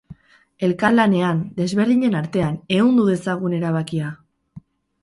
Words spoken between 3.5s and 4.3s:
erabakia!